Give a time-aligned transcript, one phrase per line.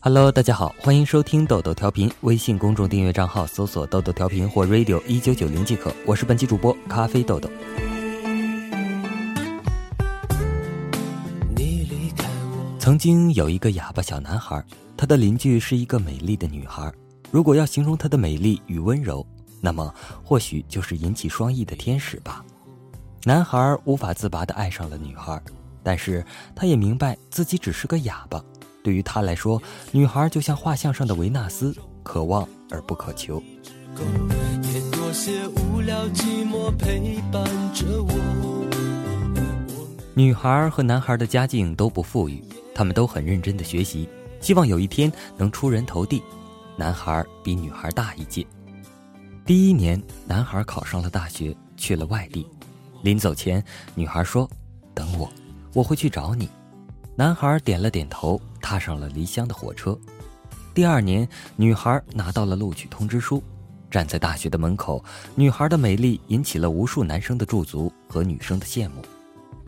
[0.00, 2.12] Hello，大家好，欢迎收听豆豆调频。
[2.20, 5.90] 微信公众订阅账号搜索“豆豆调频”或 “radio 一九九零”即可。
[6.06, 7.48] 我是本期主播咖啡豆豆。
[12.78, 14.62] 曾经有一个哑巴小男孩，
[14.94, 16.92] 他的邻居是一个美丽的女孩。
[17.30, 19.26] 如果要形容她的美丽与温柔，
[19.62, 19.92] 那么
[20.22, 22.44] 或许就是引起双翼的天使吧。
[23.24, 25.40] 男孩无法自拔地爱上了女孩，
[25.84, 26.24] 但是
[26.56, 28.42] 他也明白自己只是个哑巴。
[28.82, 33.40] 对于他来说，女孩就像画像上的维纳斯，可望而不可求。
[40.14, 42.42] 女孩和男孩的家境都不富裕，
[42.74, 44.08] 他们都很认真的学习，
[44.40, 46.22] 希望有一天能出人头地。
[46.76, 48.46] 男孩比女孩大一届。
[49.46, 52.46] 第一年，男孩考上了大学，去了外地。
[53.02, 53.62] 临走前，
[53.94, 54.63] 女孩说：“等
[55.74, 56.48] 我，会去找你。”
[57.16, 59.96] 男孩点了点头，踏上了离乡的火车。
[60.72, 63.40] 第二年，女孩拿到了录取通知书，
[63.90, 65.04] 站在大学的门口，
[65.36, 69.02] 女孩的美丽引起了无数男生的驻足和女生的羡慕。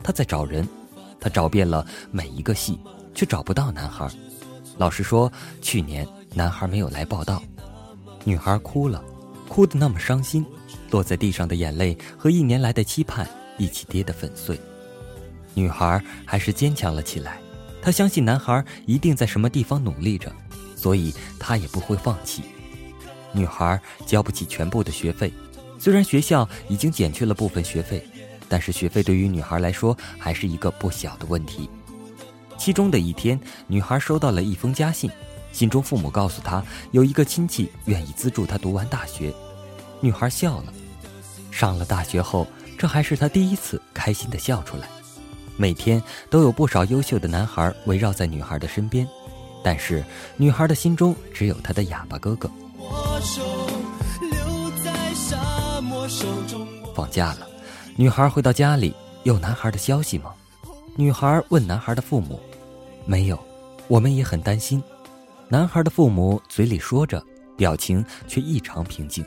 [0.03, 0.67] 她在找人，
[1.19, 2.77] 她找遍了每一个系，
[3.13, 4.09] 却找不到男孩。
[4.77, 7.41] 老师说，去年男孩没有来报道。
[8.25, 9.01] 女孩哭了，
[9.47, 10.45] 哭得那么伤心，
[10.91, 13.25] 落在地上的眼泪和一年来的期盼
[13.57, 14.59] 一起跌得粉碎。
[15.57, 17.39] 女孩还是坚强了起来，
[17.81, 20.31] 她相信男孩一定在什么地方努力着，
[20.75, 22.43] 所以她也不会放弃。
[23.31, 25.33] 女孩交不起全部的学费，
[25.79, 28.07] 虽然学校已经减去了部分学费，
[28.47, 31.67] 但是学费对于女孩来说还是一个不小的问题。
[32.55, 35.09] 其中的一天，女孩收到了一封家信，
[35.51, 39.33] 信中父母告诉她有一个亲戚愿意资助她读完大学。
[40.01, 40.71] 女孩笑了，
[41.49, 42.45] 上了大学后，
[42.77, 44.87] 这还是她第一次开心的笑出来。
[45.57, 49.07] 每天都有不少优秀的男孩围绕在女孩的身边，
[49.63, 50.03] 但是
[50.37, 52.49] 女孩的心中只有她的哑巴哥哥。
[56.95, 57.47] 放假了，
[57.95, 60.31] 女孩回到家里，有男孩的消息吗？
[60.95, 62.39] 女孩问男孩的父母
[63.05, 63.39] ：“没有，
[63.87, 64.81] 我们也很担心。”
[65.49, 67.23] 男孩的父母嘴里说着，
[67.55, 69.25] 表情却异常平静。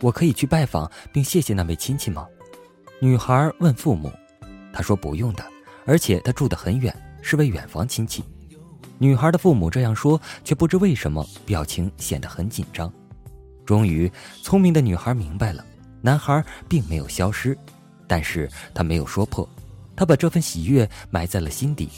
[0.00, 2.26] 我可以去拜访并谢谢那位亲戚吗？
[3.00, 4.12] 女孩问父母。
[4.76, 5.42] 他说不用的，
[5.86, 8.22] 而且他住得很远，是位远房亲戚。
[8.98, 12.92] 女孩的父母这样说，却不知为什么表情显得很紧张。
[13.64, 15.64] 终于，聪明的女孩明白了，
[16.02, 17.56] 男孩并没有消失，
[18.06, 19.48] 但是他没有说破，
[19.96, 21.88] 他把这份喜悦埋在了心底。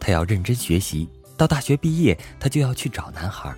[0.00, 1.06] 他要认真学习，
[1.36, 3.54] 到大学毕业，他就要去找男孩。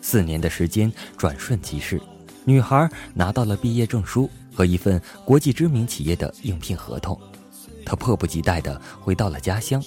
[0.00, 2.00] 四年的时间转瞬即逝，
[2.46, 7.20] 女孩拿到了毕业证书和一份国际知名企业的应聘合同。
[7.84, 9.82] 他迫不及待地回到了家乡，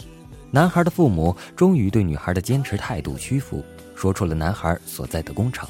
[0.51, 3.63] 男孩的父母终于对女孩的坚持态度屈服，
[3.95, 5.69] 说出了男孩所在的工厂。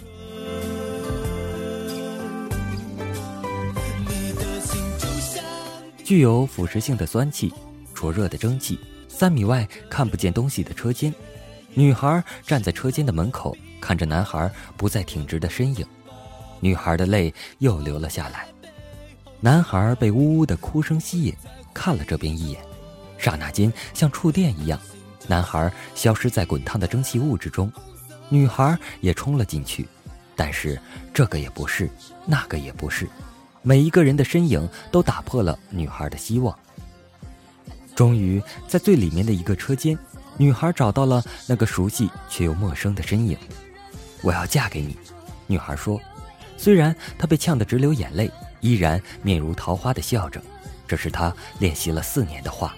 [6.03, 7.53] 具有腐蚀性的酸气，
[7.94, 11.13] 灼热的蒸汽，三米外看不见东西的车间，
[11.73, 15.85] 女孩站在车间的门口，看着男孩不再挺直的身影，
[16.59, 18.53] 女孩的泪又流了下来。
[19.44, 21.36] 男孩被呜呜的哭声吸引。
[21.74, 22.64] 看了这边一眼，
[23.18, 24.80] 刹那间像触电一样，
[25.28, 27.70] 男孩消失在滚烫的蒸汽物质中，
[28.30, 29.86] 女孩也冲了进去，
[30.34, 30.80] 但是
[31.14, 31.90] 这个也不是，
[32.26, 33.06] 那个也不是，
[33.62, 36.58] 每一个人的身影都打破了女孩的希望。
[37.94, 39.98] 终于在最里面的一个车间，
[40.38, 43.38] 女孩找到了那个熟悉却又陌生的身影。
[44.22, 44.96] 我要嫁给你，
[45.48, 46.00] 女孩说，
[46.58, 48.31] 虽然他被呛得直流眼泪，
[48.62, 50.41] 依然面如桃花的笑着。
[50.88, 52.75] 这是他练习了四年的话，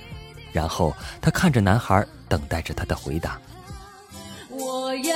[0.53, 3.39] 然后他看着男孩，等待着他的回答。
[4.49, 5.15] 我要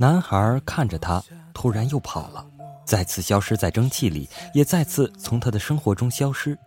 [0.00, 2.42] 男孩看着他，突然又跑了，
[2.86, 6.58] 再次消失在蒸汽里，也再次从他的生活中消失。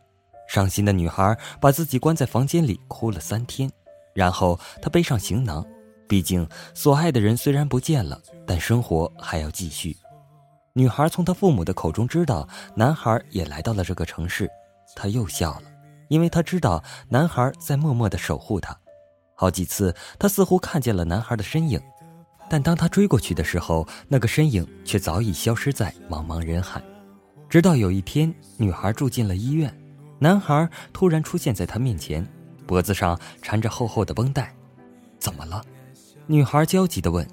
[0.48, 3.68] 伤心的女孩把自己关在房间里哭了三天，
[4.14, 5.66] 然后他背上行囊，
[6.08, 9.98] 毕竟所爱的人虽然不见了，但生活还要继续。
[10.74, 14.48] 女孩从她父母的口中知道男孩也来到了这个城市，
[14.96, 15.64] 她又笑了，
[16.08, 18.78] 因为她知道男孩在默默的守护她。
[19.34, 21.82] 好几次，她似乎看见了男孩的身影，
[22.50, 26.82] 但当他追过去的时候，那个身影却早已消失在茫茫人海。
[27.50, 29.76] 直到有一天，女孩住进了医院，
[30.20, 32.28] 男孩突然出现在她面前，
[32.66, 34.54] 脖子上缠着厚厚的绷带。
[35.20, 35.64] 怎么了？
[36.28, 37.28] 女孩焦急地问。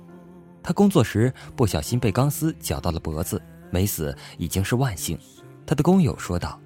[0.62, 3.40] 他工作时不小心被钢丝绞到了脖子，
[3.70, 5.18] 没死已经是万幸。
[5.64, 6.60] 他的工友说道。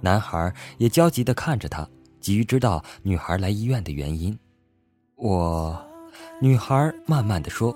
[0.00, 1.88] 男孩也焦急地看着他，
[2.20, 4.38] 急于知道女孩来医院的原因。
[5.16, 5.78] 我，
[6.40, 7.74] 女孩慢慢地说：“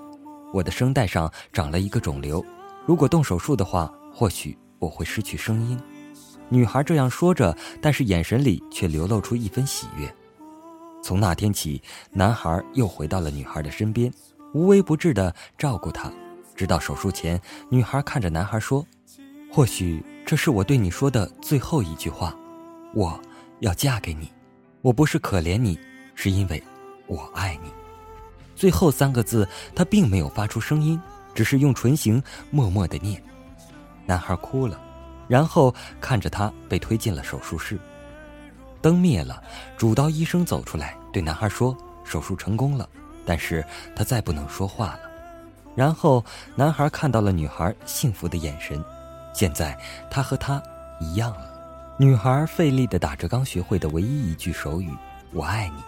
[0.51, 2.43] 我的声带上长了一个肿瘤，
[2.85, 5.79] 如果动手术的话，或许我会失去声音。”
[6.51, 10.11] 女孩这样说着，但是眼神里却流露出一分喜悦。
[11.03, 11.81] 从那天起，
[12.11, 14.11] 男孩又回到了女孩的身边。
[14.51, 16.11] 无微不至的照顾她，
[16.55, 18.83] 直到手术前，女孩看着男孩说
[19.53, 22.35] ：“或许这是我对你说的最后一句话，
[22.95, 23.21] 我
[23.59, 24.31] 要嫁给你。
[24.81, 25.79] 我不是可怜你，
[26.15, 26.63] 是因为
[27.05, 27.69] 我爱你。”
[28.59, 31.01] 最后三个字，他并没有发出声音，
[31.33, 32.21] 只是用唇形
[32.51, 33.23] 默默的念。
[34.05, 34.77] 男孩哭了，
[35.29, 37.79] 然后看着他被推进了手术室。
[38.81, 39.41] 灯灭了，
[39.77, 41.73] 主刀医生走出来对男孩说
[42.03, 42.89] ：“手术成功了。”
[43.25, 43.63] 但是
[43.95, 44.99] 他再不能说话了。
[45.73, 46.21] 然后，
[46.57, 48.83] 男孩看到了女孩幸福的眼神。
[49.33, 49.77] 现在，
[50.11, 50.61] 他和她
[50.99, 51.49] 一样了。
[51.97, 54.93] 女孩费力地打着刚学会的唯一一句手语
[55.31, 55.81] ：“我爱你。”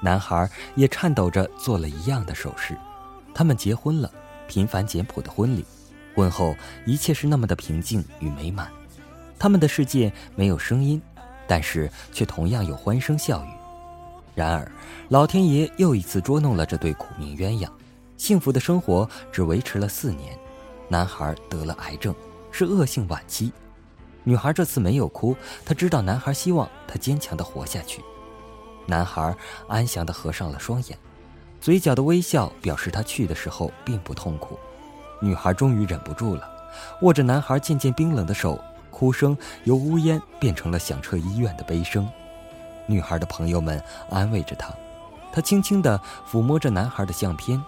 [0.00, 2.76] 男孩也颤抖着做了一样的手势。
[3.34, 4.10] 他们结婚了，
[4.48, 5.64] 平凡简朴的婚礼。
[6.14, 6.54] 婚后，
[6.84, 8.68] 一切是那么的平静与美满。
[9.38, 11.00] 他们的世界没有声音，
[11.46, 13.48] 但是却同样有欢声笑语。
[14.34, 14.70] 然而，
[15.08, 17.68] 老天爷又一次捉弄了这对苦命鸳鸯。
[18.16, 20.38] 幸福的生活只维持了四年，
[20.88, 22.14] 男孩得了癌症，
[22.50, 23.52] 是恶性晚期。
[24.24, 28.02] 女孩这次没有哭，她知道男孩希望她坚强的活下去。
[28.90, 29.34] 男孩
[29.68, 30.98] 安详的合上了双眼，
[31.60, 34.58] 嘴角的微笑表示他去的时候并不痛苦。
[35.20, 36.50] 女孩终于忍不住了，
[37.02, 42.06] 握着男孩渐渐冰冷的手，哭声由呜咽变成了响彻医院的悲声。
[42.86, 44.74] 女孩的朋友们安慰着她，
[45.32, 47.62] 她轻轻地抚摸着男孩的相片，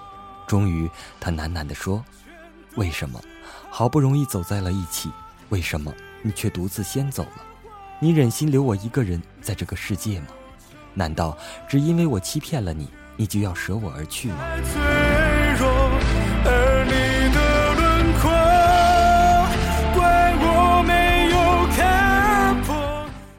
[0.49, 0.91] 终于，
[1.21, 2.05] 她喃喃地说
[2.75, 3.21] ：“为什么，
[3.71, 5.09] 好不容易走在了一起，
[5.51, 7.45] 为什么你却独自先走了？
[8.01, 10.27] 你忍心留我一个人在这个世界吗？
[10.94, 11.37] 难道
[11.69, 14.37] 只因为我欺骗了你，你就要舍我而去吗？”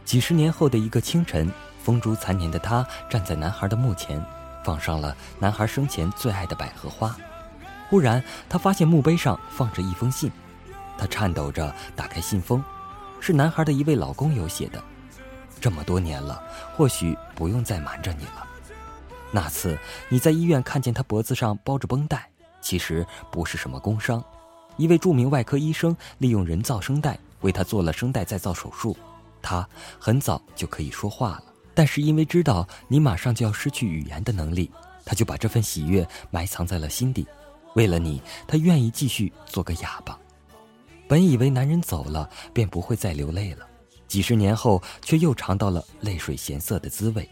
[0.06, 1.52] 几十年后的一个清晨。
[1.84, 4.24] 风烛残年的他站在男孩的墓前，
[4.64, 7.14] 放上了男孩生前最爱的百合花。
[7.90, 10.32] 忽然，他发现墓碑上放着一封信，
[10.98, 12.64] 他颤抖着打开信封，
[13.20, 14.82] 是男孩的一位老工友写的。
[15.64, 16.44] 这么多年了，
[16.76, 18.46] 或许不用再瞒着你了。
[19.32, 19.80] 那次
[20.10, 22.30] 你在医院看见他脖子上包着绷带，
[22.60, 24.22] 其实不是什么工伤，
[24.76, 28.98] 一位著名外科医生利用人造声带为他做了声带再造手术，
[29.42, 29.66] 他
[29.98, 31.44] 很早就可以说话了。
[31.74, 34.70] 但是因为知道你马上就要失去语言的能力，
[35.06, 37.26] 他就把这份喜悦埋藏在了心底。
[37.76, 40.20] 为了你，他愿意继续做个哑巴。
[41.08, 43.66] 本以为男人走了便不会再流泪了，
[44.14, 47.28] 几十年后却又尝到了泪水咸涩的滋味。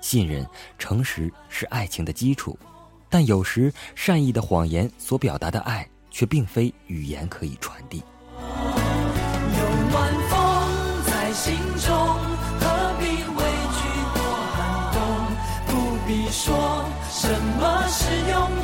[0.00, 2.58] 信任、诚实是爱情的基础，
[3.10, 8.02] 但有时善意的谎言所表达的爱，却并非语言可以传递。
[8.38, 8.42] 有
[9.90, 10.40] 暖风
[11.04, 11.92] 在心中。
[12.58, 13.44] 何必畏
[13.76, 14.22] 惧过
[14.54, 14.56] 寒
[14.94, 14.96] 冬？
[15.66, 15.72] 不
[16.06, 17.28] 必说什
[17.60, 18.00] 么是
[18.30, 18.63] 拥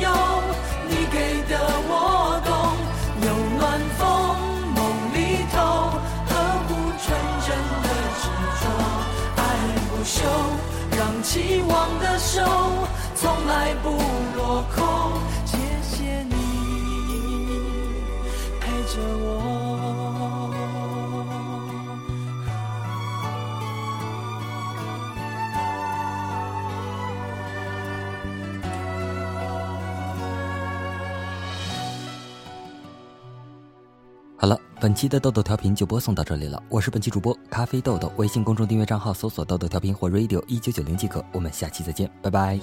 [34.81, 36.59] 本期的豆豆调频就播送到这里了。
[36.67, 41.23] 我是本期主播咖啡豆豆，微信公众订阅账号搜索“豆豆调频”或 “radio 一九九零”即可。
[41.33, 42.59] 我们下期再见，拜拜。